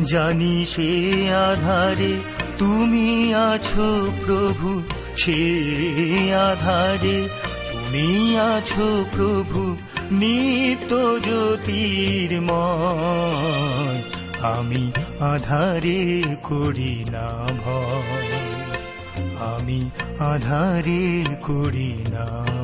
[0.06, 2.16] জানি সে আধারে
[2.58, 4.82] তুমি আছো প্রভু,
[5.18, 7.30] সে আধারে
[7.72, 9.78] তুমি আছো প্রভু,
[10.12, 14.02] নিত্য জ্যোতির্ময়
[14.42, 17.75] আমি আধারে করি না ভয়।
[20.26, 21.04] আধারে
[21.42, 22.55] করি না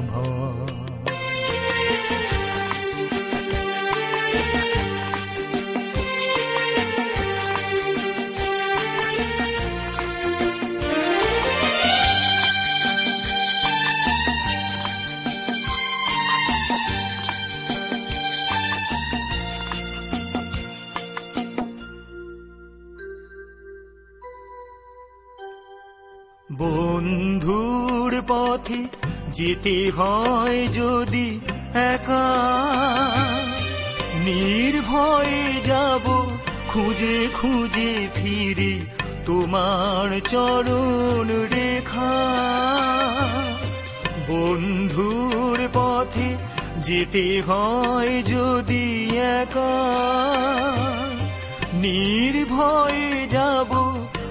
[29.61, 31.39] যেতে হয় যদি
[31.93, 32.29] একা,
[34.25, 36.05] নির্ভয়ে যাব
[36.67, 38.73] খুঁজে খুঁজে ফিরে
[39.25, 42.15] তোমার চরণ রেখা।
[44.27, 46.29] বন্ধুর পথে
[46.77, 48.85] যেতে হয় যদি
[49.41, 49.75] একা,
[51.81, 53.71] নির্ভয়ে যাব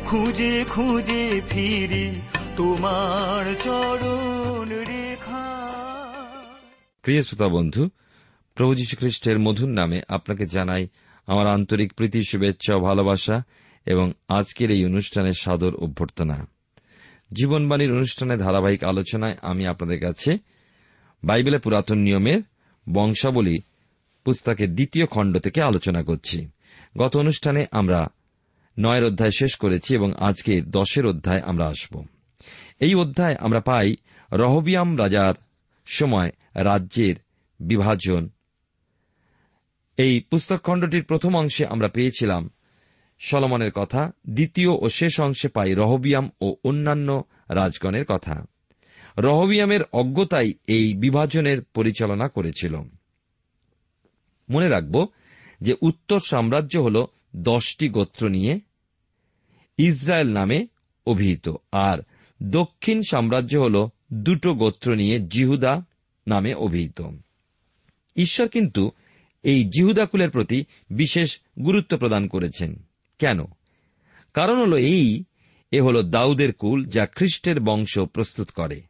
[0.07, 2.19] খুঁজে খুঁজে ফিরি
[2.60, 5.44] তোমার চরণ রেখা।
[7.03, 7.88] প্রিয় শ্রোতা বন্ধু,
[8.54, 10.88] প্রভু যীশু খ্রিস্টের মধুর নামে আপনাকে জানাই
[11.26, 13.43] আমার আন্তরিক প্রীতি, শুভেচ্ছা ও ভালোবাসা
[13.87, 16.47] এবং আজকের এই অনুষ্ঠানের সাদর অভ্যর্থনা।
[17.32, 20.38] জীবনবাণীর অনুষ্ঠানে ধারাবাহিক আলোচনায় আমি আপনাদের কাছে
[21.25, 22.43] বাইবেলে পুরাতন নিয়মের
[22.93, 23.59] বংশাবলী
[24.25, 26.49] পুস্তকের দ্বিতীয় খণ্ড থেকে আলোচনা করছি।
[26.99, 28.06] গত অনুষ্ঠানে আমরা
[28.78, 32.04] নয়ের অধ্যায় শেষ করেছি এবং আজকে দশের অধ্যায় আমরা আসব।
[32.81, 33.97] এই অধ্যায় আমরা পাই
[34.33, 35.35] রহবিয়াম রাজার
[35.87, 37.15] সময় রাজ্যের
[37.61, 38.29] বিভাজন।
[39.97, 42.51] এই পুস্তক খণ্ডটির প্রথম অংশে আমরা পেয়েছিলাম
[43.19, 48.45] সলমনের কথা, দ্বিতীয় ও শেষ অংশে পাই রহবিয়াম ও অন্যান্য রাজগণের কথা।
[49.19, 52.75] রহবিয়ামের অজ্ঞতাই এই বিভাজনের পরিচালনা করেছিল।
[54.51, 55.07] মনে রাখব
[55.61, 58.61] যে উত্তর সাম্রাজ্য হল দশটি গোত্র নিয়ে
[59.79, 60.67] ইসরায়েল নামে
[61.07, 61.99] অভিহিত, আর
[62.43, 65.84] দক্ষিণ সাম্রাজ্য হল দুটো গোত্র নিয়ে জিহুদা
[66.27, 67.03] নামে অভিহিত।
[68.17, 68.91] ঈশ্বর কিন্তু
[69.43, 72.87] এই জিহুদাকুলের প্রতি বিশেষ গুরুত্ব প্রদান করেছেন।
[73.19, 73.45] কেন?
[74.34, 75.25] কারণ হল এই,
[75.71, 78.83] এ হল দাউদের কুল যা খ্রিস্টের বংশ প্রস্তুত করে।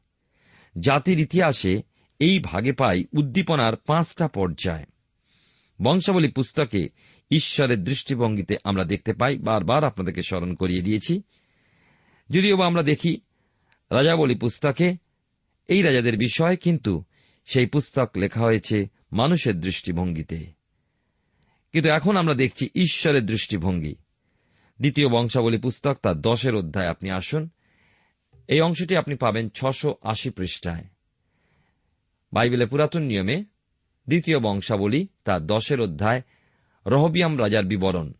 [0.80, 1.82] জাতির ইতিহাসে
[2.18, 4.86] এই ভাগে পাই উদ্দীপনার পাঁচটা পর্যায়।
[5.82, 6.88] বংশাবলী পুস্তকে
[7.30, 11.22] ঈশ্বরের দৃষ্টিভঙ্গিতে আমরা দেখতে পাই, বারবার আপনাদেরকে স্মরণ করিয়ে দিয়েছি।
[12.30, 13.20] যদিও বা আমরা দেখি
[13.92, 14.96] রাজাবলী পুস্তকে,
[15.68, 17.04] এই রাজাদের বিষয় কিন্তু
[17.44, 20.46] সেই পুস্তক লেখা হয়েছে মানুষের দৃষ্টিভঙ্গিতে।
[21.72, 23.94] কিন্তু এখন আমরা দেখছি ঈশ্বরের দৃষ্টিভঙ্গি।
[24.78, 27.48] দ্বিতীয় বংশাবলী পুস্তক তার দশের অধ্যায়, আপনি আসুন।
[28.48, 30.84] এই অংশটি আপনি পাবেন ছশো আশি পৃষ্ঠায়।
[32.32, 33.44] বাইবেলের পুরাতন নিয়মে
[34.08, 36.22] দ্বিতীয় বংশাবলী তার দশের অধ্যায়,
[36.86, 38.12] রহবিয়াম রাজার বিবরণ।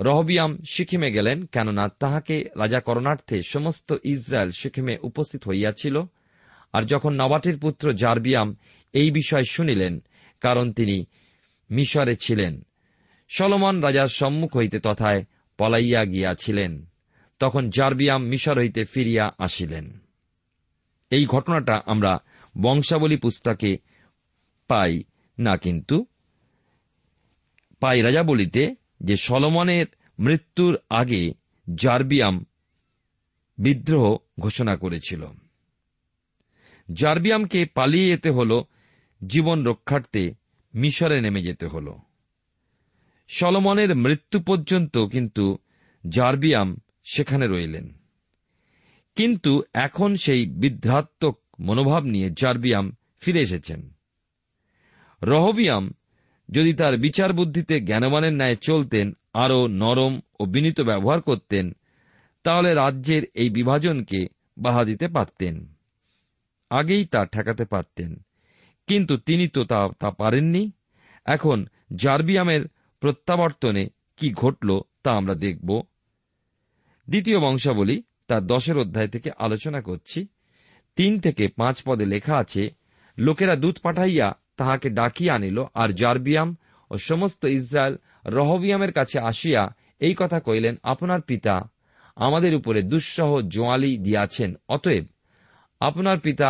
[0.00, 6.02] রহবিয়াম সিকিমে গেলেন, কেননা তাহাকে রাজা করণার্থে সমস্ত ইসরায়েল সিকিমে উপস্থিত হইয়াছিল।
[6.72, 8.56] আর যখন নবাটের পুত্র জার্বিয়াম
[8.92, 10.02] এই বিষয় শুনিলেন,
[10.40, 11.06] কারণ তিনি
[11.70, 12.66] মিশরে ছিলেন,
[13.28, 15.24] সলমন রাজার সম্মুখ হইতে তথায়
[15.58, 16.86] পলাইয়া গিয়াছিলেন।
[17.38, 19.98] তখন জার্বিয়াম মিশর হইতে ফিরিয়া আসিলেন।
[21.10, 22.18] এই ঘটনাটা আমরা
[22.60, 23.78] বংশাবলী পুস্তকে
[24.68, 25.02] পাই
[25.38, 26.06] না, কিন্তু
[27.80, 29.86] পাই রাজাবলিতে যে সলমনের
[30.18, 31.34] মৃত্যুর আগে
[31.74, 32.46] জার্বিয়াম
[33.58, 35.26] বিদ্রোহ ঘোষণা করেছিল।
[36.92, 38.62] জার্বিয়ামকে পালিয়ে যেতে হল,
[39.26, 40.34] জীবন রক্ষার্থে
[40.74, 41.94] মিশরে নেমে যেতে হল।
[43.28, 45.58] সলমনের মৃত্যু পর্যন্ত কিন্তু
[46.08, 47.92] জার্বিয়াম সেখানে রইলেন।
[49.16, 53.90] কিন্তু এখন সেই বিধ্রাত্মক মনোভাব নিয়ে জার্বিয়াম ফিরে এসেছেন।
[55.22, 55.94] রহবিয়াম
[56.50, 61.72] যদি তার বিচার বুদ্ধিতে জ্ঞানবানের ন্যায় চলতেন, আরও নরম ও বিনীত ব্যবহার করতেন,
[62.44, 64.26] তাহলে রাজ্যের এই বিভাজনকে
[64.58, 65.72] বাহা দিতে পারতেন।
[66.70, 68.22] আগেই তা ঠেকাতে পারতেন।
[68.86, 70.70] কিন্তু তিনি তো তা তা পারেননি।
[71.24, 72.68] এখন জার্বিয়ামের
[73.00, 75.82] প্রত্যাবর্তনে কি ঘটল তা আমরা দেখব।
[77.08, 80.26] দ্বিতীয় বংশাবলী তার দশের অধ্যায় থেকে আলোচনা করছি।
[80.96, 82.74] তিন থেকে পাঁচ পদে লেখা আছে,
[83.18, 86.48] লোকেরা দূত পাঠাইয়া তাহাকে ডাকিয়া আনিল, আর জার্বিয়াম
[86.90, 87.94] ও সমস্ত ইসরায়েল
[88.38, 89.62] রহবিয়ামের কাছে আসিয়া
[90.06, 91.54] এই কথা কইলেন আপনার পিতা
[92.16, 95.04] আমাদের উপরে দুঃসহ জোয়ালি দিয়াছেন, অতএব
[95.80, 96.48] আপনার পিতা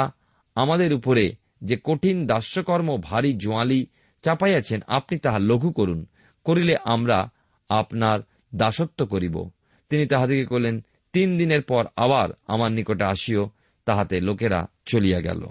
[0.56, 1.24] আমাদের উপরে
[1.68, 3.80] যে কঠিন দাস্যকর্ম ভারী জোয়ালি
[4.24, 6.00] চাপাইয়াছেন, আপনি তাহা লঘু করুন,
[6.46, 7.18] করিলে আমরা
[7.70, 8.18] আপনার
[8.54, 9.36] দাসত্ব করিব।
[9.90, 10.76] তিনি তাহাদিকে কইলেন
[11.14, 13.42] তিন দিনের পর আবার আমার নিকটে আসিও,
[13.86, 14.60] তাহাতে লোকেরা
[14.90, 15.42] চলিয়া গেল।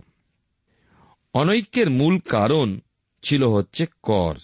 [1.33, 2.79] অনৈক্যের মূল কারণ
[3.23, 4.35] ছিল হচ্ছে কর।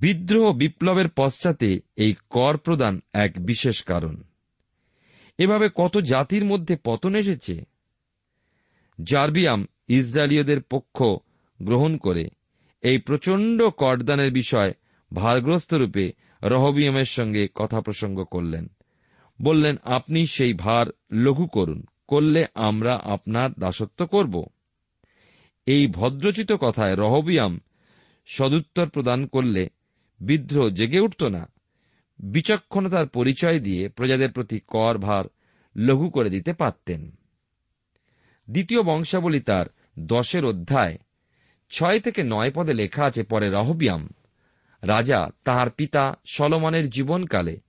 [0.00, 4.22] বিদ্রোহ বিপ্লবের পশ্চাতে এই কর প্রদান এক বিশেষ কারণ।
[5.38, 7.64] এভাবে কত জাতির মধ্যে পতন এসেছে,
[9.02, 11.02] জার্বিয়াম ইসরায়েলীয়দের পক্ষ
[11.62, 12.28] গ্রহণ করে
[12.82, 14.72] এই প্রচণ্ড করদানের বিষয়
[15.14, 18.68] ভারগ্রস্ত রূপে রহবিয়ামের সঙ্গে কথা প্রসঙ্গ করলেন।
[19.42, 24.44] বললেন, আপনি সেই ভার লঘু করুন, করলে আমরা আপনার দাসত্ব করব।
[25.66, 27.60] এই ভদ্রচিত কথায় রহবিয়াম
[28.26, 29.68] সদুত্তর প্রদান করলে
[30.20, 31.52] বিদ্রোহ জেগে উঠত না।
[32.18, 35.24] বিচক্ষণতার পরিচয় দিয়ে প্রজাদের প্রতি কর ভার
[35.76, 37.10] লঘু করে দিতে পারতেন।
[38.50, 39.66] দ্বিতীয় বংশাবলী তার
[39.98, 40.98] দশের অধ্যায়
[41.70, 44.08] ছয় থেকে নয় পদে লেখা আছে, পরে রহবিয়াম,
[44.82, 47.60] রাজা তাহার পিতা সলমনের জীবনকালে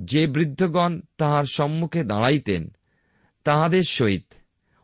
[0.00, 2.68] যে বৃদ্ধগণ তাহার সম্মুখে দাঁড়াইতেন,
[3.44, 4.24] তাহাদের সহিত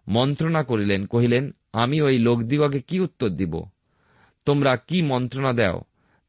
[0.08, 3.62] মন্ত্রণা করিলেন, কহিলেন আমি ওই লোকদিগকে কি উত্তর দিব?
[4.44, 5.80] তোমরা কি মন্ত্রণা দেও?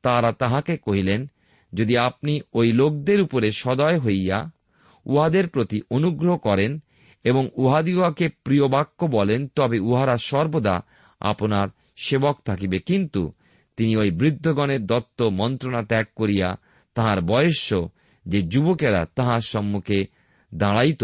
[0.02, 1.30] তাহারা তাহাকে কহিলেন,
[1.74, 4.52] যদি আপনি ওই লোকদের উপরে সদয় হইয়া
[5.06, 6.80] উহাদের প্রতি অনুগ্রহ করেন
[7.24, 10.80] এবং উহাদিগকে প্রিয় বাক্য বলেন, তবে উহারা সর্বদা
[11.20, 13.34] আপনার সেবক থাকিবে। কিন্তু
[13.78, 16.56] তিনি ওই বৃদ্ধগণের দত্ত মন্ত্রণা ত্যাগ করিয়া
[16.96, 17.90] তাহার বয়স্য
[18.26, 20.06] যে যুবকেরা তাহার সম্মুখে
[20.56, 21.04] দাঁড়াইত,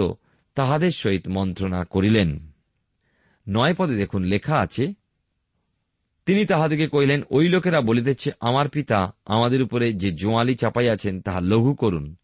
[0.55, 2.55] তাহাদের সহিত মন্ত্রণা করিলেন।
[3.50, 4.94] নয় পদে দেখুন, লেখা আছে,
[6.25, 11.74] তিনি তাহাদিকে কহিলেন, ওই লোকেরা বলিতেছে, আমার পিতা আমাদের উপরে যে জোয়ালি চাপাইয়াছেন তাহা লঘু
[11.74, 12.15] করুন।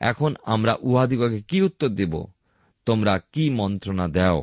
[0.00, 2.24] এখন আমরা উহাদিগকে কি উত্তর দেব?
[2.86, 4.42] তোমরা কি মন্ত্রণা দেও?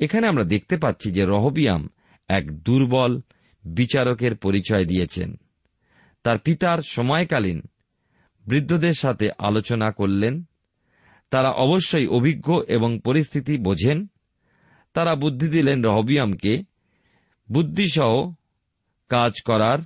[0.00, 1.88] এখানে আমরা দেখতে পাচ্ছি যে রহবিয়াম
[2.28, 3.20] এক দুর্বল
[3.64, 5.36] বিচারকের পরিচয় দিয়েছেন।
[6.22, 7.62] তার পিতার সময়কালীন
[8.46, 10.44] বৃদ্ধদের সাথে আলোচনা করলেন।
[11.30, 14.06] তারা অবশ্যই অভিজ্ঞ এবং পরিস্থিতি বোঝেন।
[14.94, 16.62] তারা বুদ্ধি দিলেন রহবিয়ামকে।
[17.52, 18.32] বুদ্ধিসহ
[19.08, 19.78] কাজ করার,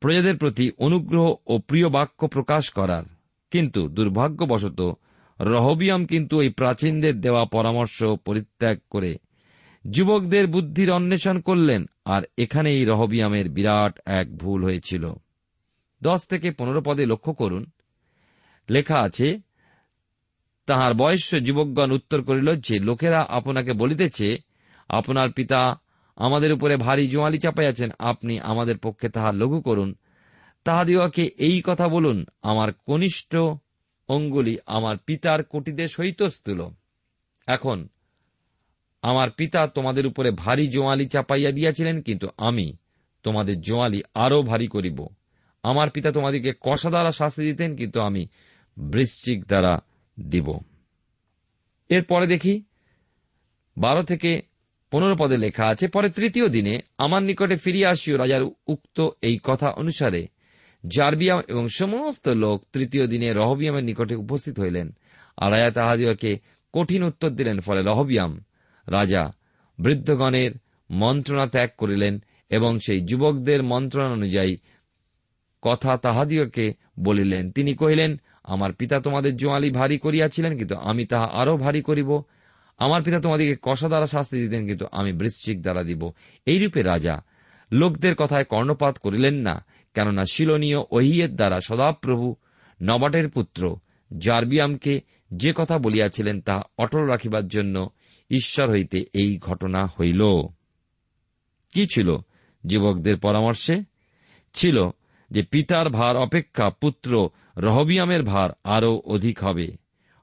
[0.00, 3.02] প্রজাদের প্রতি অনুগ্রহ ও প্রিয় বাক্য প্রকাশ করার।
[3.50, 4.98] কিন্তু দুর্ভাগ্যবশত
[5.40, 9.18] রহবিয়াম কিন্তু এই প্রাচীনদের দেওয়া পরামর্শ পরিত্যাগ করে
[9.90, 15.12] যুবকদের বুদ্ধির অন্বেষণ করলেন আর এখানেই রহবিয়ামের বিরাট এক ভুল হয়েছিল।
[16.02, 17.70] দশ থেকে পনেরো পদে লক্ষ্য করুন।
[18.70, 19.38] লেখা আছে
[20.66, 24.28] তাহার বয়স্য যুবকগণ উত্তর করিল যে, লোকেরা আপনাকে বলিতেছে,
[24.88, 25.60] আপনার পিতা
[26.16, 29.90] আমাদের উপরে ভারী জোয়ালি চাপাইয়াছেন, আপনি আমাদের পক্ষে তাহা লঘু করুন।
[30.64, 33.32] তাহাদিওকে এই কথা বলুন, আমার কনিষ্ঠ
[34.08, 36.60] অঙ্গুলি আমার পিতার কোটিতে সহিতস্তুল
[37.48, 37.78] এখন,
[39.02, 42.66] আমার পিতা তোমাদের উপরে ভারী জোয়ালি চাপাইয়া দিয়াছিলেন, কিন্তু আমি
[43.24, 44.98] তোমাদের জোয়ালি আরও ভারী করিব।
[45.64, 48.22] আমার পিতা তোমাদেরকে কষা দ্বারা শাস্তি দিতেন, কিন্তু আমি
[48.76, 49.72] বৃশ্চিক দ্বারা
[50.20, 50.58] দিব।
[51.88, 52.64] এরপরে দেখি,
[53.76, 54.42] বারো থেকে
[54.90, 59.68] পনেরো পদে লেখা আছে, পরে তৃতীয় দিনে আমার নিকটে ফিরিয়া আসিও রাজার উক্ত এই কথা
[59.70, 60.26] অনুসারে।
[60.86, 64.96] জার্বিয়াম এবং সমস্ত লোক তৃতীয় দিনে রহবিয়ামের নিকটে উপস্থিত হইলেন,
[65.36, 66.38] আর রাজা তাহাদিওকে
[66.72, 68.32] কঠিন উত্তর দিলেন, ফলে রহবিয়াম
[68.86, 69.32] রাজা
[69.78, 70.50] বৃদ্ধগণের
[70.90, 74.56] মন্ত্রণা ত্যাগ করিলেন এবং সেই যুবকদের মন্ত্রণা অনুযায়ী
[75.62, 81.54] কথা তাহাদিওকে বলিলেন। তিনি কহিলেন আমার পিতা তোমাদের জোয়ালি ভারী করিয়াছিলেন, কিন্তু আমি তাহা আরও
[81.56, 82.10] ভারী করিব।
[82.78, 86.02] আমার পিতা তোমাদিকে কষা দ্বারা শাস্তি দিতেন, কিন্তু আমি বৃশ্চিক দ্বারা দিব।
[86.46, 87.14] এইরূপে রাজা,
[87.72, 89.54] লোকদের কথায় কর্ণপাত করিলেন না,
[89.94, 92.26] কেননা শিলনীয় ওহিয়ের দ্বারা সদাপ্রভু
[92.80, 93.62] নবাটের পুত্র
[94.10, 94.94] জার্বিয়ামকে
[95.32, 97.76] যে কথা বলিয়াছিলেন তাহা অটল রাখিবার জন্য
[98.30, 100.22] ঈশ্বর হইতে এই ঘটনা হইল।
[101.74, 102.08] কি ছিল,
[102.64, 103.76] যুবকদের পরামর্শে?
[104.54, 104.76] ছিল
[105.30, 109.68] যে পিতার ভার অপেক্ষা পুত্র রহবিয়ামের ভার আরও অধিক হবে।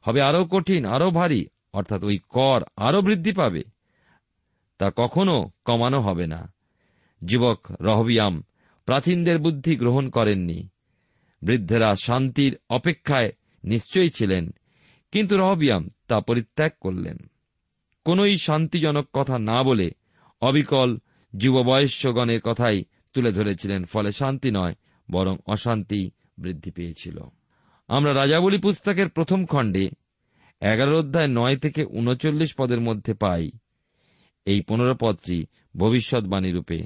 [0.05, 1.41] হবে আরও কঠিন, আরও ভারী,
[1.73, 3.63] অর্থাৎ ওই কর আরও বৃদ্ধি পাবে।
[4.79, 6.41] তা কখনো কমানো হবে না।
[7.21, 8.43] যুবক রহবিয়াম
[8.87, 10.59] প্রাচীনদের বুদ্ধি গ্রহণ করেননি।
[11.41, 13.31] বৃদ্ধেরা শান্তির অপেক্ষায়
[13.63, 14.49] নিশ্চয়ই ছিলেন,
[15.13, 17.17] কিন্তু রহবিয়াম তা পরিত্যাগ করলেন।
[18.05, 19.87] কোনই শান্তিজনক কথা না বলে
[20.41, 20.89] অবিকল
[21.33, 22.83] যুব বয়স্যগণের কথাই
[23.13, 24.75] তুলে ধরেছিলেন, ফলে শান্তি নয়
[25.11, 27.19] বরং অশান্তি বৃদ্ধি পেয়েছিল।
[27.87, 29.89] আমরা রাজাবলী পুস্তকের প্রথম খণ্ডে
[30.61, 33.51] এগারো অধ্যায় নয় থেকে উনচল্লিশ পদের মধ্যে পাই,
[34.45, 35.45] এই পনেরো পদটি
[35.77, 36.83] ভবিষ্যৎবাণী রূপে।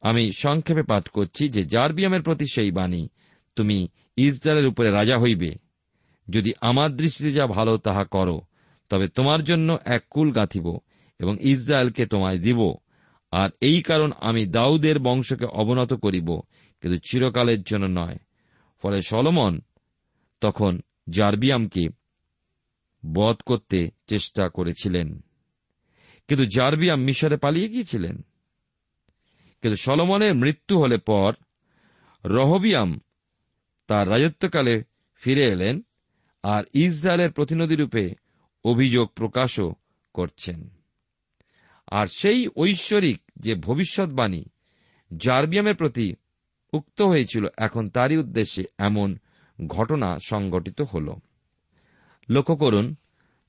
[0.00, 3.08] আমি সংক্ষেপে পাঠ করছি যে জারবিয়ামের প্রতি সেই বাণী,
[3.56, 5.54] তুমি ইসরায়েলের উপরে রাজা হইবে।
[6.30, 8.40] যদি আমার দৃষ্টিতে যা ভালো, তাহা করো।
[8.88, 10.78] তবে তোমার জন্য এক কুল গাঁথিব
[11.18, 12.74] এবং ইসরায়েলকে তোমায় দিব।
[13.30, 16.40] আর এই কারণ আমি দাউদের বংশকে অবনত করিব
[16.80, 18.16] কিন্তু চিরকালের জন্য নয়।
[18.82, 19.60] ফলে সলমন
[20.40, 20.80] তখন
[21.10, 21.88] জার্বিয়ামকে
[23.14, 25.24] বধ করতে চেষ্টা করেছিলেন।
[26.28, 28.16] কিন্তু জার্বিয়াম মিশরে পালিয়ে গিয়েছিলেন।
[29.62, 31.32] কিন্তু সলমনের মৃত্যু হলে পর
[32.24, 33.00] রহবিয়াম
[33.86, 34.82] তার রাজত্বকালে
[35.14, 35.82] ফিরে এলেন
[36.42, 38.14] আর ইসরায়েলের প্রতিনিধিরূপে
[38.64, 39.74] অভিযোগ প্রকাশও
[40.14, 40.68] করছেন।
[41.86, 44.44] আর সেই ঐশ্বরিক যে ভবিষ্যৎবাণী
[45.16, 46.14] জার্বিয়ামের প্রতি
[46.72, 49.18] উক্ত হয়েছিল। এখন তারই উদ্দেশ্যে এমন
[49.66, 51.14] ঘটনা সংঘটিত হল।
[52.30, 52.94] লক্ষ্য করুন,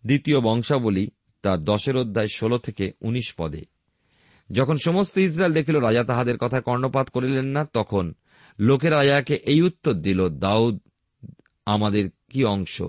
[0.06, 1.10] দ্বিতীয় বংশাবলী
[1.42, 3.66] তার দশের অধ্যায় ষোলো থেকে উনিশ পদে।
[4.52, 8.14] যখন সমস্ত ইসরায়েল দেখিল, রাজা তাহাদের কথা কর্ণপাত করিলেন না, তখন
[8.60, 10.80] লোকের রাজাকে এই উত্তর দিল, দাউদ,
[11.66, 12.82] আমাদের কি অংশ?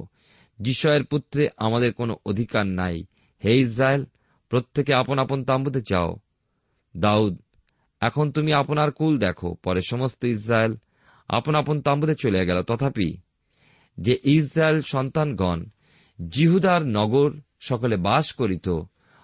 [0.58, 3.04] যিশয়ের পুত্রে আমাদের কোনো অধিকার নাই।
[3.44, 4.04] হে ইসরায়েল,
[4.48, 6.16] প্রত্যেকে আপন আপন তাম্বুতে যাও।
[6.96, 7.38] দাউদ
[8.00, 10.72] এখন তুমি আপনার কুল দেখো, পরে সমস্ত ইসরায়েল
[11.28, 13.08] আপন আপন তাম্বুতে চলে গেল। তথাপি
[13.98, 15.58] যে ইসরায়েল সন্তানগণ
[16.18, 17.30] জিহুদার নগর
[17.68, 18.68] সকলে বাস করিত,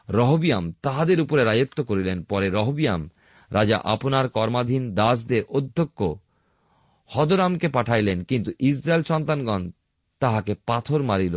[0.09, 3.02] রহবিয়াম তাহাদের উপরে রাজত্ব করিলেন। পরে রহবিয়াম
[3.50, 6.00] রাজা আপনার কর্মাধীন দাসদের অধ্যক্ষ
[7.11, 9.62] হদরামকে পাঠাইলেন, কিন্তু ইসরায়েল সন্তানগণ
[10.23, 11.37] তাহাকে পাথর মারিল।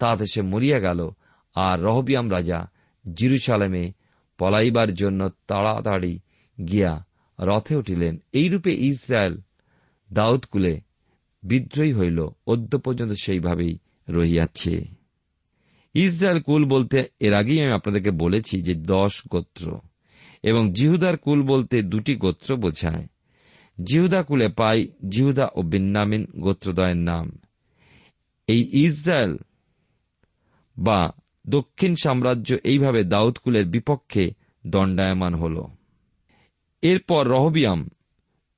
[0.00, 1.00] তাহাতে সে মরিয়া গেল,
[1.56, 2.58] আর রহবিয়াম রাজা
[3.04, 3.84] জিরুসালামে
[4.38, 6.14] পলাইবার জন্য তাড়াতাড়ি
[6.68, 7.06] গিয়া
[7.40, 9.40] রথে উঠিলেন। এইরূপে ইসরায়েল
[10.12, 10.80] দাউদকুলে
[11.42, 14.84] বিদ্রোহী হইল। অদ্য পর্যন্ত সেইভাবেই রহিয়াছে।
[15.94, 19.80] ইসরায়েল কুল বলতে, এর আগেই আমি আপনাদেরকে বলেছি যে দশ গোত্র
[20.42, 23.06] এবং জিহুদার কুল বলতে দুটি গোত্র বোঝায়।
[23.84, 27.38] জিহুদা কুলে পাই জিহুদা ও বিন্নামিন গোত্রদয়ের নাম।
[28.46, 29.36] এই ইসরায়েল
[30.78, 31.12] বা
[31.46, 34.30] দক্ষিণ সাম্রাজ্য এইভাবে দাউদকুলের বিপক্ষে
[34.66, 35.64] দণ্ডায়মান হল।
[36.84, 37.88] এরপর রহবিয়াম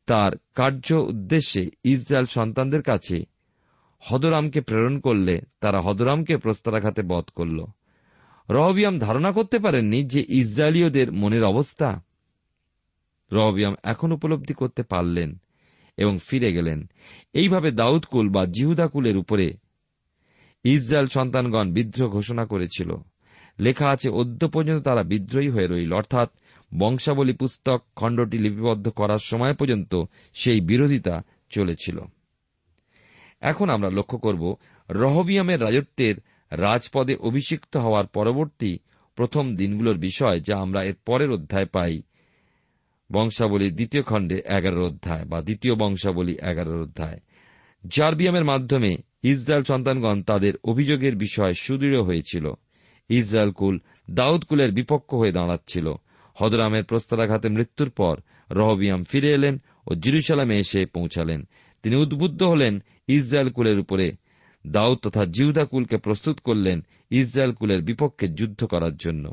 [0.06, 3.24] তার কার্য উদ্দেশ্যে ইসরায়েল সন্তানদের কাছে
[4.00, 7.64] হদরামকে প্রেরণ করলে তারা হদরামকে প্রস্তরাঘাতে বধ করল।
[8.50, 12.02] রহবিয়াম ধারণা করতে পারেননি যে ইসরায়েলীয়দের মনের অবস্থা।
[13.32, 15.38] রহবিয়াম এখন উপলব্ধি করতে পারলেন
[15.96, 16.86] এবং ফিরে গেলেন।
[17.32, 19.56] এইভাবে দাউদকুল বা জিহুদাকুলের উপরে
[20.64, 22.92] ইসরায়েল সন্তানগণ বিদ্রোহ ঘোষণা করেছিল।
[23.58, 26.30] লেখা আছে, অদ্য পর্যন্ত তারা বিদ্রোহী হয়ে রইল। অর্থাৎ
[26.74, 30.04] বংশাবলী পুস্তক খণ্ডটি লিপিবদ্ধ করার সময় পর্যন্ত
[30.34, 32.00] সেই বিরোধিতা চলেছিল।
[33.40, 34.56] এখন আমরা লক্ষ্য করব
[34.90, 36.14] রহবিয়ামের রাজত্বের
[36.50, 38.78] রাজপদে অভিষিক্ত হওয়ার পরবর্তী
[39.16, 42.02] প্রথম দিনগুলোর বিষয়, যা আমরা এর পরের অধ্যায় পাই।
[43.12, 47.20] বংশাবলীর দ্বিতীয় খণ্ডে এগারোর অধ্যায় বা দ্বিতীয় বংশাবলী এগারোর অধ্যায়।
[47.88, 52.52] জার্বিয়ামের মাধ্যমে ইসরায়েল সন্তানগণ তাদের অভিযোগের বিষয় সুদৃঢ় হয়েছিল।
[53.08, 53.78] ইসরায়েল কুল
[54.10, 55.92] দাউদ কুলের বিপক্ষ হয়ে দাঁড়াচ্ছিল।
[56.40, 61.48] হদরামের প্রস্তারাঘাতে মৃত্যুর পর রহবিয়াম ফিরে এলেন ও জিরুসালামে এসে পৌঁছালেন।
[61.82, 64.12] তিনি উদ্বুদ্ধ হলেন, ইসরায়েল কুলের উপরে।
[64.66, 69.32] দাউদ তথা জিউদা কুলকে প্রস্তুত করলেন ইসরায়েল কুলের বিপক্ষে যুদ্ধ করার জন্য।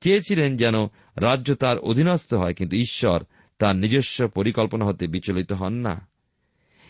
[0.00, 0.74] চেয়েছিলেন যেন
[1.16, 3.24] রাজ্য তার অধীনস্থ হয়, কিন্তু ঈশ্বর
[3.58, 6.08] তার নিজস্ব পরিকল্পনা হতে বিচলিত হন না।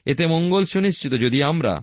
[0.06, 1.80] এতে মঙ্গল সুনিশ্চিত যদি আমরা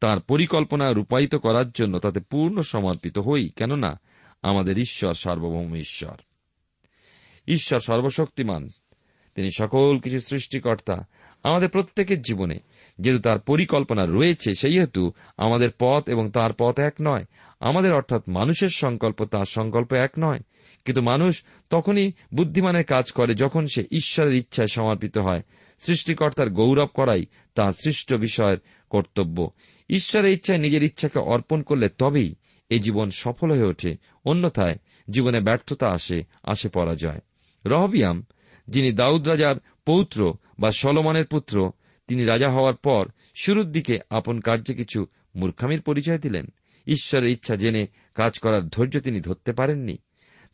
[0.00, 4.00] তার পরিকল্পনা রূপায়িত করার জন্য তাতে পূর্ণ সমর্পিত হই, কেননা
[4.42, 6.16] আমাদের ঈশ্বর সার্বভৌম ঈশ্বর।
[7.48, 8.68] ঈশ্বর সর্বশক্তিমান।
[9.34, 11.06] তিনি সকল কিছু সৃষ্টিকর্তা।
[11.42, 12.58] আমাদের প্রত্যেকের জীবনে
[13.00, 17.24] যেহেতু তার পরিকল্পনা রয়েছে সেই হেতু আমাদের পথ এবং তার পথ এক নয়।
[17.60, 20.38] আমাদের অর্থাৎ মানুষের সংকল্প তার সংকল্প এক নয়।
[20.84, 25.42] কিন্তু মানুষ তখনই বুদ্ধিমানের কাজ করে যখন সে ঈশ্বরের ইচ্ছায় সমর্পিত হয়।
[25.78, 28.58] সৃষ্টিকর্তার গৌরব করাই তার সৃষ্ট বিষয়ের
[28.90, 29.50] কর্তব্য।
[29.90, 32.34] ঈশ্বরের ইচ্ছায় নিজের ইচ্ছাকে অর্পণ করলে তবেই
[32.68, 34.76] এই জীবন সফল হয়ে ওঠে। অন্যথায়
[35.10, 37.18] জীবনে ব্যর্থতা আসে আসে পরাজয়।
[37.66, 38.24] রহবিয়াম,
[38.68, 39.56] যিনি দাউদ রাজার
[39.86, 41.72] পৌত্র বা সলমনের পুত্র,
[42.08, 45.06] তিনি রাজা হওয়ার পর শুরুর দিকে আপন কার্যে কিছু
[45.36, 46.46] মূর্খামির পরিচয় দিলেন।
[46.86, 49.98] ঈশ্বরের ইচ্ছা জেনে কাজ করার ধৈর্য তিনি ধরতে পারেননি।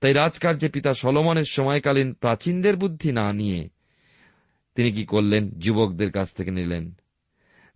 [0.01, 3.69] তাই রাজকার্যে পিতা সলমনের সময়কালীন প্রাচীনদের বুদ্ধি না নিয়ে
[4.75, 5.51] তিনি কি করলেন?
[5.51, 6.93] যুবকদের কাছ থেকে নিলেন।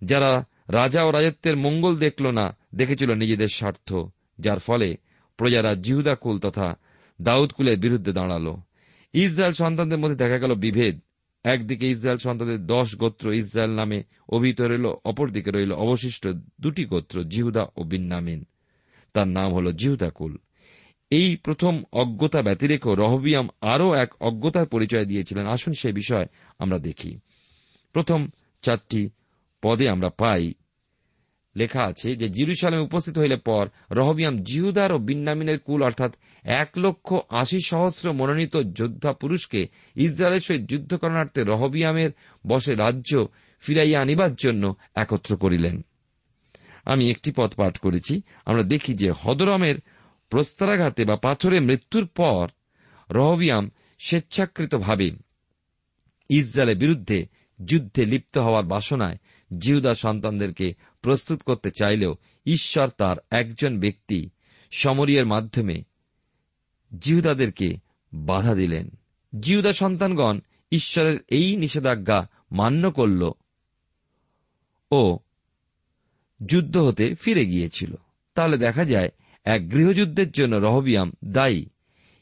[0.04, 3.94] যারা রাজা ও রাজত্বের মঙ্গল দেখল না, দেখেছিল নিজেদের স্বার্থ,
[4.38, 4.96] যার ফলে
[5.36, 6.74] প্রজারা জিহুদা কুল তথা
[7.22, 8.56] দাউদ কুলের বিরুদ্ধে দাঁড়াল।
[9.16, 11.00] ইসরায়েল সন্তানদের মধ্যে দেখা গেল বিভেদ।
[11.44, 16.28] একদিকে ইসরায়েল সন্তানদের দশ গোত্র ইসরায়েল নামে অভিহিত রইল, অপরদিকে রইল অবশিষ্ট
[16.60, 18.44] দুটি গোত্র, জিহুদা ও বিন্নামিন।
[19.14, 20.38] তার নাম হল জিহুদা কুল।
[21.10, 26.26] এই প্রথম অজ্ঞতা ব্যতিরেক রহবিয়াম আরও এক অজ্ঞতার পরিচয় দিয়েছিলেন। আসুন সে বিষয়
[26.58, 27.18] আমরা দেখি।
[27.92, 28.28] প্রথম
[28.62, 29.10] চারটি
[29.62, 30.54] পদে আমরা পাই
[31.56, 37.14] লেখা আছে যে জিরুসালামে উপস্থিত হইলে পর রহবিয়াম জিহুদার ও বিন্নামিনের কুল অর্থাৎ এক লক্ষ
[37.28, 42.10] আশি সহস্র মনোনীত যোদ্ধা পুরুষকে ইসরায়েলের সহিত যুদ্ধ করণার্থে রহবিয়ামের
[42.46, 43.28] বসে রাজ্য
[43.60, 45.82] ফিরাইয়া আনিবার জন্য একত্র করিলেন।
[46.84, 49.76] আমি একটি পথ পাঠ করেছি। আমরা দেখি যে হদরমের
[50.30, 52.48] প্রস্তারাঘাতে বা পাথরে মৃত্যুর পর
[53.10, 55.10] রহবিয়াম স্বেচ্ছাকৃতভাবে
[56.28, 57.26] ইসরায়েলের বিরুদ্ধে
[57.64, 59.16] যুদ্ধে লিপ্ত হওয়ার বাসনায়
[59.58, 60.74] জিহুদা সন্তানদেরকে
[61.06, 62.14] প্রস্তুত করতে চাইলেও
[62.46, 64.28] ঈশ্বর তার একজন ব্যক্তি
[64.70, 65.82] সমরিয়ের মাধ্যমে
[66.98, 67.74] জিহুদাদেরকে
[68.14, 68.90] বাধা দিলেন।
[69.40, 70.38] জিহুদা সন্তানগণ
[70.72, 73.30] ঈশ্বরের এই নিষেধাজ্ঞা মান্য করল
[74.90, 75.18] ও
[76.46, 77.94] যুদ্ধ হতে ফিরে গিয়েছিল।
[78.34, 79.08] তাহলে দেখা যায়,
[79.44, 81.66] এক গৃহযুদ্ধের জন্য রহবিয়াম দায়ী।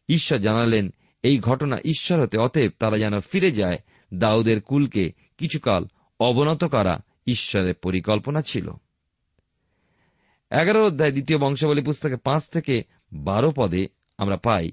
[0.09, 3.79] ঈশ্বর জানালেন, এই ঘটনা ঈশ্বর হতে, অতএব তারা যেন ফিরে যায়।
[4.15, 5.87] দাউদের কুলকে কিছুকাল
[6.21, 8.71] অবনত করা ঈশ্বরের পরিকল্পনা ছিল।
[10.51, 13.83] এগারো অধ্যায় দ্বিতীয় বংশাবলী পুস্তকে পাঁচ থেকে বারো পদে
[14.19, 14.67] আমরা পাই,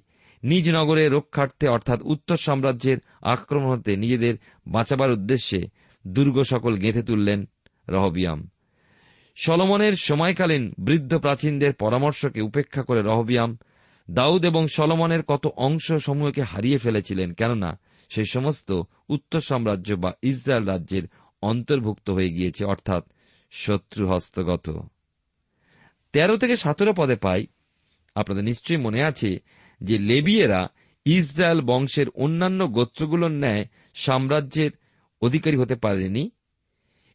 [0.44, 4.36] নিজ নগরে রক্ষার্থে অর্থাৎ উত্তর সাম্রাজ্যের আক্রমণ হতে নিজেদের
[4.68, 5.60] বাঁচাবার উদ্দেশ্যে
[6.08, 7.40] দুর্গ সকল গেঁথে তুললেন
[7.90, 8.40] রহবিয়াম।
[9.36, 13.52] সলমনের সময়কালীন বৃদ্ধ প্রাচীনদের পরামর্শকে উপেক্ষা করে রহবিয়াম
[14.10, 17.80] দাউদ এবং সলমনের কত অংশ সমূহকে হারিয়ে ফেলেছিলেন, কেননা
[18.12, 18.70] সেই সমস্ত
[19.10, 21.04] উত্তর সাম্রাজ্য বা ইসরায়েল রাজ্যের
[21.42, 23.04] অন্তর্ভুক্ত হয়ে গিয়েছে, অর্থাৎ
[23.52, 24.66] শত্রু হস্তগত
[26.14, 27.48] তেরো থেকে সতেরো পদে পাই।
[28.16, 29.40] আপনাদের নিশ্চয়ই মনে আছে
[29.82, 30.68] যে লেবিয়েরা
[31.06, 34.72] ইসরায়েল বংশের অন্যান্য গোত্রগুলোর ন্যায় সাম্রাজ্যের
[35.22, 36.32] অধিকারী হতে পারেনি,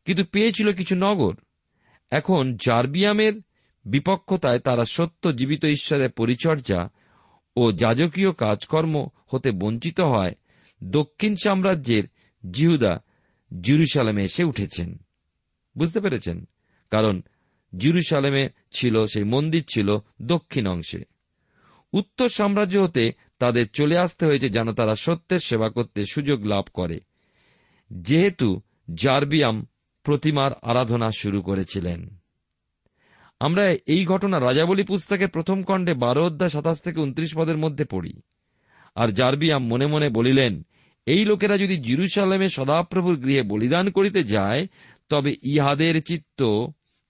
[0.04, 1.34] কিন্তু পেয়েছিল কিছু নগর।
[2.10, 3.32] এখন জার্বিয়ামের
[3.84, 6.88] বিপক্ষতায় তারা সত্য জীবিত ঈশ্বরের পরিচর্যা
[7.56, 10.34] ও যাজকীয় কাজকর্ম হতে বঞ্চিত হয়
[10.84, 12.04] দক্ষিণ সাম্রাজ্যের
[12.50, 13.00] জিহুদা
[13.60, 14.98] জিরুসালামে এসে উঠেছেন।
[15.78, 16.48] বুঝতে পেরেছেন?
[16.90, 17.22] কারণ
[17.78, 21.02] জিরুসালেমে ছিল, সেই মন্দির ছিল দক্ষিণ অংশে।
[21.92, 27.00] উত্তর সাম্রাজ্য হতে তাদের চলে আসতে হয়েছে যেন তারা সত্যের সেবা করতে সুযোগ লাভ করে।
[27.92, 28.60] যেহেতু
[28.94, 29.66] জার্বিয়াম
[30.02, 32.16] প্রতিমার আরাধনা শুরু করেছিলেন।
[33.40, 38.20] আমরা এই ঘটনা রাজাবলী পুস্তকের প্রথম খণ্ডে বারো অধ্যায় সাতাশ থেকে উনত্রিশ পদের মধ্যে পড়ি।
[38.94, 40.62] আর জার্বিয়াম মনে মনে বলিলেন,
[41.06, 44.66] এই লোকেরা যদি জিরুসালামে সদাপ্রভুর গৃহে বলিদান করিতে যায়,
[45.08, 46.42] তবে ইহাদের চিত্ত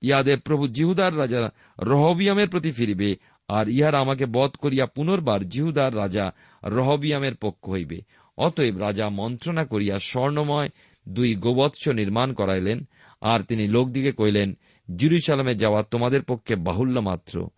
[0.07, 1.41] ইহাদের প্রভু জিহুদার রাজা
[1.83, 3.11] রহবিয়ামের প্রতি ফিরিবে,
[3.49, 6.27] আর ইহারা আমাকে বধ করিয়া পুনর্বার জিহুদার রাজা
[6.65, 7.99] রহবিয়ামের পক্ষ হইবে।
[8.39, 10.69] অতএব রাজা মন্ত্রণা করিয়া স্বর্ণময়
[11.09, 12.79] দুই গোবৎস নির্মাণ করাইলেন,
[13.21, 14.49] আর তিনি লোকদিকে কইলেন
[14.97, 17.49] জিরুসালামে যাওয়া তোমাদের পক্ষে বাহুল্য মাত্র।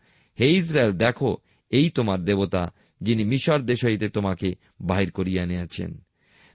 [0.40, 1.36] হে ইসরায়েল, দেখো,
[1.70, 2.62] এই তোমার দেবতা,
[3.00, 4.48] যিনি মিশর দেশ হইতে তোমাকে
[4.80, 5.90] বাহির করিয়া নিয়েছেন।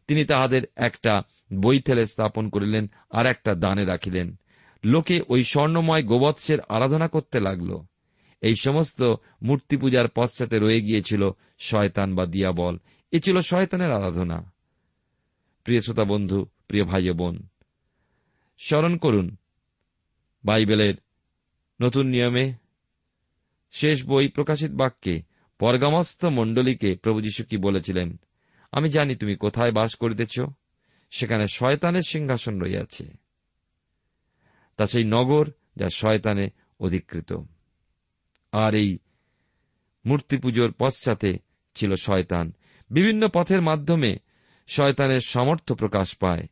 [0.07, 1.13] তিনি তাহাদের একটা
[1.61, 4.27] বৈথেলে স্থাপন করিলেন, আর একটা দানে রাখিলেন।
[4.85, 7.77] লোকে ওই স্বর্ণময় গোবৎসের আরাধনা করতে লাগল।
[8.41, 12.77] এই সমস্ত মূর্তি পূজার পশ্চাতে রয়ে গিয়েছিল শয়তান বা দিয়াবল।
[13.11, 14.53] এ ছিল শয়তানের আরাধনা।
[15.63, 17.47] প্রিয় শ্রোতা বন্ধু, প্রিয় ভাই বোন,
[18.57, 19.35] স্মরণ করুন,
[20.45, 20.95] বাইবেলের
[21.81, 22.53] নতুন নিয়মে
[23.71, 25.21] শেষ বই প্রকাশিত বাক্যে
[25.59, 28.19] পরগামস্থ মণ্ডলীকে প্রভু যীশু কি বলেছিলেন?
[28.71, 30.41] আমি জানি তুমি কোথায় বাস করিতেছ,
[31.11, 33.22] সেখানে শয়তানের সিংহাসন রইয়াছে
[34.77, 37.33] তা সেই নগর যা শয়তানে অধিকৃত।
[38.51, 38.97] আর এই
[40.05, 41.37] মূর্তি পুজোর পশ্চাতে
[41.75, 42.51] ছিল শয়তান।
[42.91, 44.17] বিভিন্ন পথের মাধ্যমে
[44.67, 46.47] শয়তানের সামর্থ্য প্রকাশ পায়।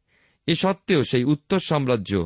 [0.48, 2.26] এ সত্ত্বেও সেই উত্তর সাম্রাজ্য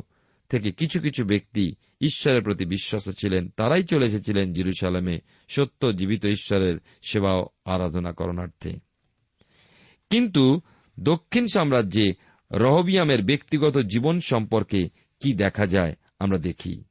[0.49, 6.77] থেকে কিছু কিছু ব্যক্তি ঈশ্বরের প্রতি বিশ্বাস ছিলেন। তারাই চলে এসেছিলেন জিরুসালামে, সত্য জীবিত ঈশ্বরের
[7.10, 8.79] সেবা ও আরাধনা করণার্থে।
[10.10, 10.62] কিন্তু
[10.99, 12.13] দক্ষিণ সাম্রাজ্যে
[12.51, 14.89] রহবিয়ামের ব্যক্তিগত জীবন সম্পর্কে
[15.26, 16.84] কি দেখা যায় আমরা দেখি।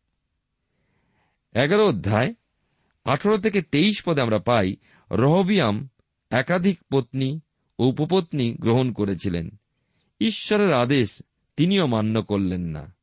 [1.55, 2.35] এগারো অধ্যায়,
[3.05, 4.77] আঠারো থেকে তেইশ পদে আমরা পাই,
[5.11, 5.89] রহবিয়াম
[6.31, 7.41] একাধিক পত্নী
[7.79, 9.51] ও উপপত্নী গ্রহণ করেছিলেন।
[10.21, 11.23] ঈশ্বরের আদেশ
[11.57, 12.97] তিনিও মান্য করলেন না।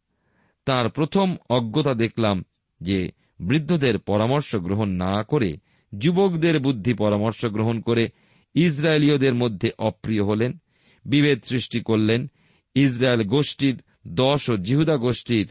[0.66, 2.44] তার প্রথম অজ্ঞতা দেখলাম
[2.82, 5.58] যে বৃদ্ধদের পরামর্শ গ্রহণ না করে
[5.98, 8.10] যুবকদের বুদ্ধি পরামর্শ গ্রহণ করে
[8.54, 10.62] ইসরায়েলীয়দের মধ্যে অপ্রিয় হলেন,
[11.06, 12.28] বিভেদ সৃষ্টি করলেন,
[12.76, 15.50] ইসরায়েল গোষ্ঠীর দশ ও জিহুদা গোষ্ঠীর,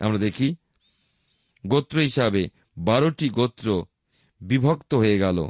[0.00, 0.56] আমরা দেখি,
[1.66, 3.84] গোত্র হিসাবে বারোটি গোত্র
[4.40, 5.48] বিভক্ত হয়ে গেল।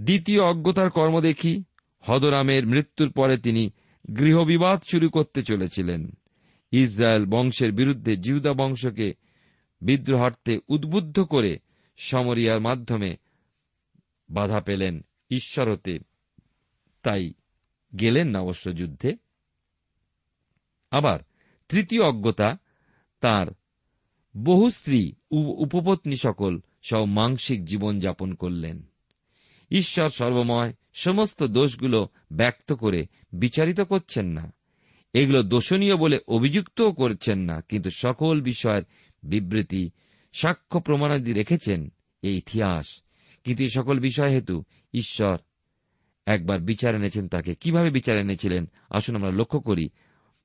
[0.00, 1.64] দ্বিতীয় অজ্ঞতার কর্ম দেখি,
[2.00, 3.70] হদরামের মৃত্যুর পরে তিনি
[4.18, 6.10] গৃহবিবাদ শুরু করতে চলেছিলেন।
[6.70, 9.14] ইসরায়েল বংশের বিরুদ্ধে জিহুদা বংশকে
[9.80, 11.58] বিদ্রোহার্থে উদ্বুদ্ধ করে
[11.96, 13.16] সমরিয়ার মাধ্যমে
[14.30, 15.98] বাধা পেলেন ঈশ্বর হতে।
[17.02, 17.32] তাই
[18.00, 19.16] গেলেন না অবশ্য যুদ্ধে।
[20.90, 21.20] আবার
[21.68, 22.56] তৃতীয় অজ্ঞতা,
[23.20, 23.46] তার
[24.36, 28.82] বহু স্ত্রী উপপত্নী সকল সব মাংসিক জীবন যাপন করলেন।
[29.70, 34.52] ঈশ্বর সর্বময়, সমস্ত দোষগুলো ব্যক্ত করে বিচারিত করছেন না।
[35.12, 38.82] এগুলো দোষণীয় বলে অভিযুক্তও করছেন না, কিন্তু সকল বিষয়ের
[39.22, 39.90] বিবৃতি,
[40.32, 43.00] সাক্ষ্য প্রমাণাদি রেখেছেন এই ইতিহাস।
[43.44, 45.38] কিন্তু এই সকল বিষয় হেতু ঈশ্বর
[46.26, 48.70] একবার বিচার এনেছেন তাকে। কীভাবে বিচার এনেছিলেন?
[48.90, 49.88] আসুন আমরা লক্ষ্য করি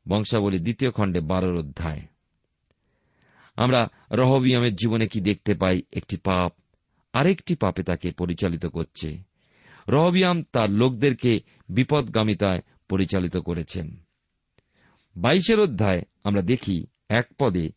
[0.10, 2.02] বংশাবলী দ্বিতীয় খণ্ডে বারোর অধ্যায়।
[3.56, 5.82] আমরা রহবিয়ামের জীবনে কি দেখতে পাই?
[5.94, 6.54] একটি পাপ।
[7.14, 9.24] আরেকটি পাপে তাকে পরিচালিত করছে।
[9.90, 13.96] রহবিয়াম তার লোকদেরকে বিপদগামিতায় পরিচালিত করেছেন।
[15.16, 17.70] বাইশের অধ্যায় আমরা দেখি এক পদে,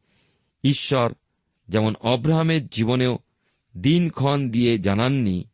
[0.65, 1.13] ঈশ্বর
[1.69, 3.19] যেমন অব্রাহামের জীবনেও
[3.77, 5.45] দিনক্ষণ দিয়ে জানাননি,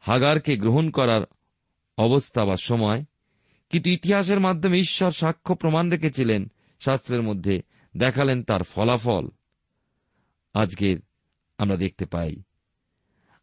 [0.00, 1.22] হাগারকে গ্রহণ করার
[1.98, 3.04] অবস্থা বা সময়
[3.70, 7.62] কিন্তু ইতিহাসের মাধ্যমে ঈশ্বর সাক্ষ্য প্রমাণ রেখেছিলেন শাস্ত্রের মধ্যে,
[7.96, 9.28] দেখালেন তার ফলাফল।
[10.54, 10.96] আজকের
[11.58, 12.42] আমরা দেখতে পাই,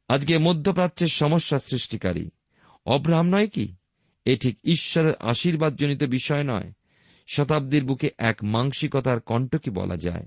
[0.08, 2.30] আজকে মধ্যপ্রাচ্যের সমস্যা সৃষ্টিকারী।
[2.86, 3.76] অব্রাহাম নয় কি?
[4.26, 6.72] এ ঠিক ঈশ্বরের আশীর্বাদজনিত বিষয় নয়।
[7.28, 10.26] শতাব্দীর বুকে এক মাংসিকতার কণ্ঠকে বলা যায়?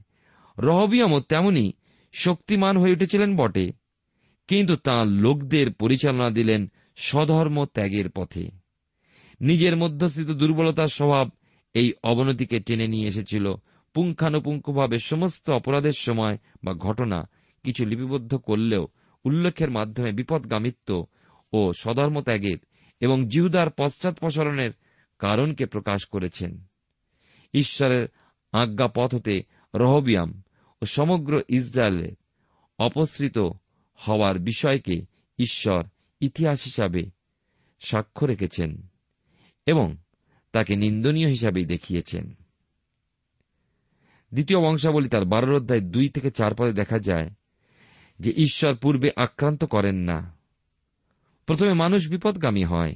[0.59, 1.73] রহবিয়ামও তেমনি
[2.13, 3.73] শক্তিমান হয়ে উঠেছিলেন বটে,
[4.49, 8.60] কিন্তু তাঁর লোকদের পরিচালনা দিলেন স্বধর্ম ত্যাগের পথে।
[9.41, 11.31] নিজের মধ্যস্থিত দুর্বলতার স্বভাব
[11.75, 13.55] এই অবনতিকে টেনে নিয়ে এসেছিল।
[13.95, 17.29] পুঙ্খানুপুঙ্খভাবে সমস্ত অপরাধের সময় বা ঘটনা
[17.63, 18.89] কিছু লিপিবদ্ধ করলেও
[19.25, 21.07] উল্লেখের মাধ্যমে বিপদগামিত্ব
[21.53, 22.59] ও স্বধর্ম ত্যাগের
[23.01, 24.71] এবং জিহুদার পশ্চাৎপসরণের
[25.19, 26.65] কারণকে প্রকাশ করেছেন।
[27.55, 28.09] ঈশ্বরের
[28.53, 29.43] আজ্ঞা পথ হতে
[29.75, 30.43] রহবিয়াম
[30.83, 32.13] ও সমগ্র ইসরায়েলের
[32.79, 33.39] অপসৃত
[33.95, 35.05] হওয়ার বিষয়কে
[35.39, 35.85] ঈশ্বর
[36.21, 37.11] ইতিহাস হিসাবে
[37.81, 38.90] সাক্ষ্য রেখেছেন।
[39.71, 39.97] এবং
[40.53, 42.35] তাকে নিন্দনীয় হিসাবেই দেখিয়েছেন।
[44.33, 47.31] দ্বিতীয় বংশাবলী তার বারোর অধ্যায় দুই থেকে চার পদে দেখা যায়
[48.21, 50.37] যে ঈশ্বর পূর্বে আক্রান্ত করেন না।
[51.47, 52.95] প্রথমে মানুষ বিপদগামী হয়,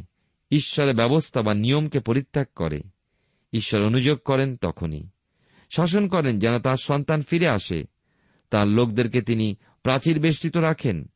[0.50, 2.80] ঈশ্বরের ব্যবস্থা বা নিয়মকে পরিত্যাগ করে,
[3.52, 5.08] ঈশ্বর অনুযোগ করেন তখনই।
[5.76, 7.84] শাসন করেন যেন তার সন্তান ফিরে আসে,
[8.50, 11.10] তার লোকদেরকে তিনি প্রাচীর বেষ্টিত রাখেন।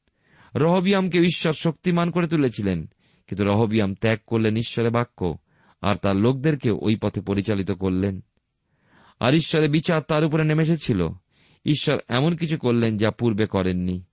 [0.57, 2.87] রহবিয়ামকে ঈশ্বর শক্তিমান করে তুলেছিলেন,
[3.27, 5.39] কিন্তু রহবিয়াম ত্যাগ করলেন ঈশ্বরের বাক্য
[5.81, 8.21] আর তার লোকদেরকে ওই পথে পরিচালিত করলেন।
[9.21, 11.09] আর ঈশ্বরের বিচার তার উপরে নেমে এসেছিল।
[11.67, 14.05] ঈশ্বর এমন কিছু করলেন যা পূর্বে করেননি।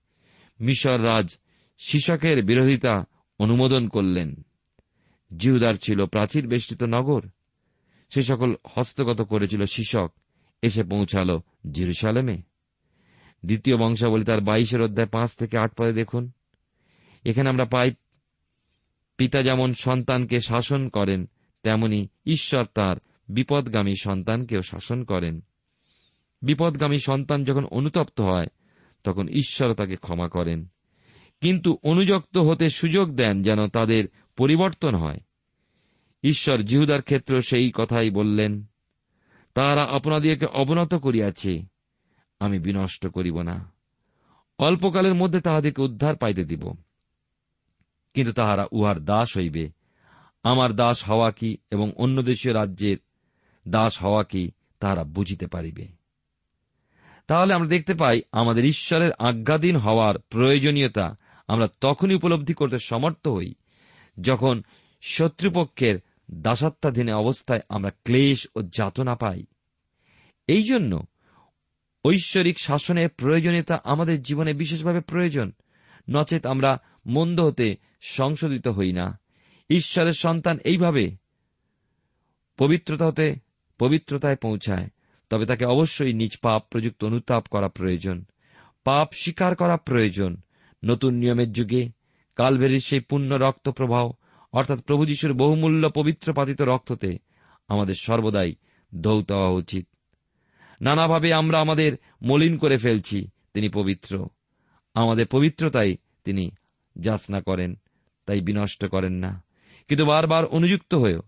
[0.60, 1.38] মিশর রাজ
[1.78, 3.04] শিশকের বিরোধিতা
[3.38, 4.46] অনুমোদন করলেন।
[5.36, 7.22] জিহুদার ছিল প্রাচীর বেষ্টিত নগর।
[8.10, 10.12] সে সকল হস্তগত করেছিল শিশক
[10.62, 12.42] এসে পৌঁছাল জিরুসালেমে।
[13.44, 16.30] দ্বিতীয় বংশাবলী তার বাইশের অধ্যায় পাঁচ থেকে আট পদে দেখুন।
[17.24, 17.94] এখানে আমরা পাই,
[19.16, 21.28] পিতা যেমন সন্তানকে শাসন করেন
[21.66, 22.96] তেমনি ঈশ্বর তার
[23.28, 25.40] বিপদগামী সন্তানকেও শাসন করেন।
[26.42, 28.46] বিপদগামী সন্তান যখন অনুতপ্ত হয়,
[29.04, 30.66] তখন ঈশ্বর তাকে ক্ষমা করেন।
[31.40, 34.04] কিন্তু অনুযক্ত হতে সুযোগ দেন যেন তাদের
[34.36, 35.20] পরিবর্তন হয়।
[36.22, 38.64] ঈশ্বর জিহুদার ক্ষেত্রে সেই কথাই বললেন
[39.54, 41.62] তাহারা আপনাদিকে অবনত করিয়াছে,
[42.40, 43.72] আমি বিনষ্ট করিব না।
[44.58, 46.74] অল্পকালের মধ্যে তাহাদেরকে উদ্ধার পাইতে দিব।
[48.14, 49.75] কিন্তু তাহারা উহার দাস হইবে
[50.46, 52.96] আমার দাস হওয়া কি এবং অন্য দেশীয় রাজ্যের
[53.68, 55.86] দাস হওয়া কি তাহারা বুঝিতে পারিবে।
[57.26, 61.16] তাহলে আমরা দেখতে পাই, আমাদের ঈশ্বরের আজ্ঞাধীন হওয়ার প্রয়োজনীয়তা
[61.48, 63.54] আমরা তখনই উপলব্ধি করতে সমর্থ হই,
[64.20, 64.62] যখন
[65.02, 65.98] শত্রুপক্ষের
[66.30, 69.46] দাসত্বাধীন অবস্থায় আমরা ক্লেশ ও যাতনা পাই।
[70.46, 71.06] এই জন্য
[72.04, 75.52] ঐশ্বরিক শাসনের প্রয়োজনীয়তা আমাদের জীবনে বিশেষভাবে প্রয়োজন,
[76.10, 79.25] নচেত আমরা মন্দ হতে সংশোধিত হই না।
[79.70, 81.16] ঈশ্বরের সন্তান এইভাবে
[82.56, 83.36] পবিত্রতা হতে
[83.78, 84.88] পবিত্রতায় পৌঁছায়,
[85.30, 88.24] তবে তাকে অবশ্যই নিজ পাপ প্রযুক্ত অনুতাপ করা প্রয়োজন,
[88.84, 90.36] পাপ স্বীকার করা প্রয়োজন।
[90.84, 91.88] নতুন নিয়মের যুগে
[92.36, 94.12] কালভেরির সেই পূর্ণ রক্ত প্রবাহ
[94.52, 97.18] অর্থাৎ প্রভু যিশুর বহুমূল্য পবিত্র পাতিত রক্ততে
[97.68, 98.54] আমাদের সর্বদাই
[99.00, 99.88] ধৌত হওয়া উচিত।
[100.80, 104.28] নানাভাবে আমরা আমাদের মলিন করে ফেলছি, তিনি পবিত্র।
[104.94, 106.50] আমাদের পবিত্রতাই তিনি
[106.98, 107.74] যাচনা করেন,
[108.26, 109.45] তাই বিনষ্ট করেন না।
[109.88, 111.20] কিন্তু বারবার অনুযুক্ত হয়েও,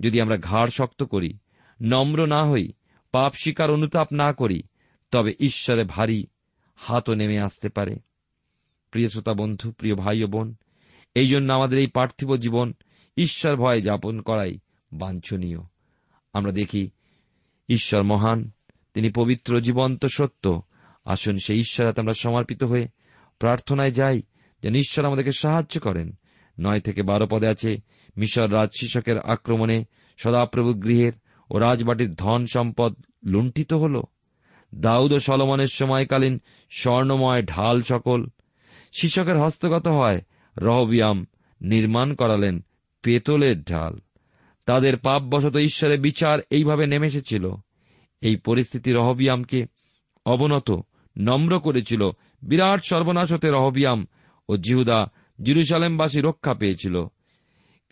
[0.00, 1.38] যদি আমরা ঘাড় শক্ত করি,
[1.82, 2.72] নম্র না হই,
[3.12, 4.62] পাপ স্বীকার অনুতাপ না করি,
[5.10, 6.26] তবে ঈশ্বরে ভারী
[6.76, 7.96] হাতও নেমে আসতে পারে।
[8.90, 10.54] প্রিয় শ্রোতা বন্ধু, প্রিয় ভাই ও বোন,
[11.14, 12.72] এই জন্য আমাদের এই পার্থিব জীবন
[13.16, 14.58] ঈশ্বর ভয়ে যাপন করাই
[14.92, 15.58] বাঞ্ছনীয়।
[16.32, 16.90] আমরা দেখি,
[17.68, 18.50] ঈশ্বর মহান,
[18.94, 20.62] তিনি পবিত্র, জীবন্ত, সত্য।
[21.04, 22.88] আসুন সেই ঈশ্বর হাতে আমরা সমর্পিত হয়ে
[23.38, 24.22] প্রার্থনায় যাই,
[24.62, 26.12] যেন ঈশ্বর আমাদেরকে সাহায্য করেন।
[26.60, 27.76] নয় থেকে বারো পদে আছে।
[28.16, 29.84] মিশর রাজ শিষকের আক্রমণে
[30.18, 31.12] সদাপ্রভু গৃহের
[31.50, 34.02] ও রাজবাটির ধন সম্পদ লুণ্ঠিত হল।
[34.74, 36.40] দাউদ ও সলমনের সময়কালীন
[36.70, 38.26] স্বর্ণময় ঢাল সকল
[39.00, 40.22] শিষকের হস্তগত হয়।
[40.58, 41.26] রহবিয়াম
[41.60, 42.64] নির্মাণ করালেন
[43.02, 43.98] পেতলের ঢাল।
[44.66, 47.54] তাদের পাপবশত ঈশ্বরের বিচার এইভাবে নেমে এসেছিল।
[48.20, 49.66] এই পরিস্থিতি রহবিয়ামকে
[50.26, 50.70] অবনত,
[51.18, 52.10] নম্র করেছিল।
[52.42, 54.06] বিরাট সর্বনাশ হতে রহবিয়াম
[54.48, 55.06] ও জিহুদা
[55.42, 57.04] জিরুসালেমবাসী রক্ষা পেয়েছিল।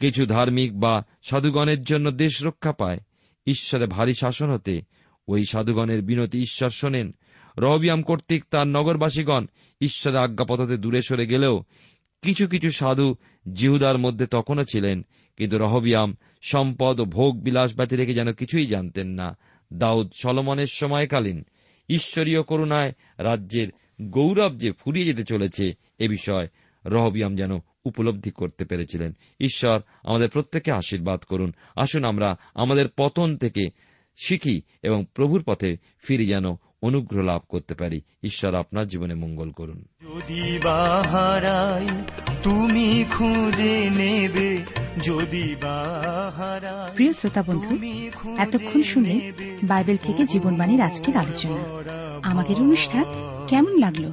[0.00, 2.98] কিছু ধার্মিক বা সাধুগণের জন্য দেশ রক্ষা পায়।
[3.46, 4.80] ঈশ্বরে ভারী শাসন হতে
[5.28, 7.14] ওই সাধুগণের বিনতি ঈশ্বর শোনেন।
[7.58, 9.46] রহবিয়াম কর্তৃক তার নগরবাসীগণ
[9.80, 11.62] ঈশ্বরের আজ্ঞাপথতে দূরে সরে গেলেও
[12.22, 13.14] কিছু কিছু সাধু
[13.52, 15.04] জিহুদার মধ্যে তখনও ছিলেন,
[15.36, 19.36] কিন্তু রহবিয়াম সম্পদ ও ভোগ বিলাস ব্যতি রেখে যেন কিছুই জানতেন না।
[19.72, 21.44] দাউদ সলমনের সময়কালীন
[21.88, 23.68] ঈশ্বরীয় করুণায় রাজ্যের
[24.02, 26.48] গৌরব যে ফুরিয়ে যেতে চলেছে এ বিষয়
[26.86, 33.70] রহবিয়াম যেন উপলব্ধি করতে পেরেছিলেন। ঈশ্বর আমাদের প্রত্যেকে আশীর্বাদ করুন। আসুন আমরা আমাদের পতন থেকে
[34.24, 35.76] শিখি এবং প্রভুর পথে
[36.08, 36.44] ফিরে যেন
[36.82, 41.86] অনুগ্রহ লাভ করতে পারি। ঈশ্বর আপনার জীবনে মঙ্গল করুন। যদি বাহারাই
[42.42, 44.58] তুমি খুঁজে নেবে
[45.04, 47.78] যদি বাহারাই প্রিয় শ্রোতা বন্ধু
[48.36, 51.64] এতক্ষণ শুনে বাইবেল থেকে জীবনবাণীর আজকের আলোচনা।
[52.22, 53.04] আমাদের অনুষ্ঠান
[53.48, 54.12] কেমন লাগল?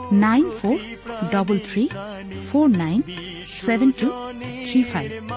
[0.11, 0.79] nine four
[1.31, 1.89] double three
[2.51, 3.01] four nine
[3.45, 4.11] seven two
[4.69, 5.33] three five.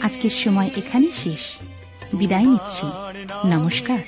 [0.00, 1.56] আজকের সময় এখানেই শেষ।
[2.14, 2.86] বিদায় নিচ্ছি।
[3.48, 3.98] নমস্কার।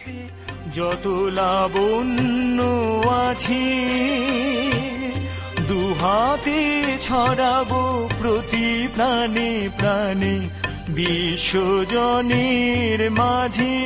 [0.75, 2.63] যত লাবণ্য
[3.09, 3.89] আছে,
[5.69, 10.49] দুহাতে ছড়াবো প্রতি প্রাণে প্রাণে
[10.89, 13.79] বিশ্বজনের মাঝে,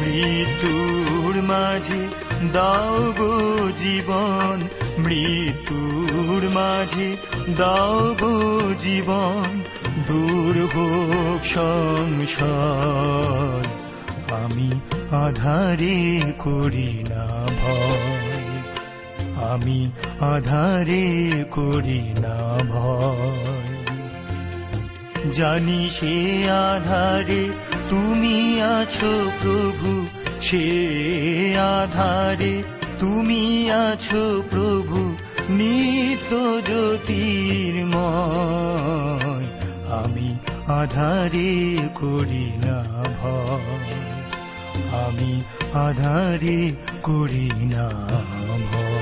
[0.00, 7.16] মৃত্যুর মাঝে দাও গো জীবন, মৃত্যুর মাঝে
[7.56, 9.60] দাও গো জীবন,
[10.06, 12.36] দূর হোক সংসার।
[14.32, 14.80] আমি
[15.10, 18.26] আধারে করি না ভয়।
[19.52, 23.56] আমি আধারে করি না ভয়।
[25.32, 27.48] জানি সে আধারে
[27.90, 30.05] তুমি আছো প্রভু।
[30.40, 32.62] সে আধারে
[33.00, 35.16] তুমি আছো প্রভু
[35.50, 39.46] নিত জ্যোতির্ময়
[40.00, 40.36] আমি
[40.72, 42.82] আধারে করি না
[43.20, 43.22] ভ
[44.96, 45.42] আমি
[45.74, 46.72] আধারে
[47.02, 47.88] করি না
[48.72, 48.95] ভয়।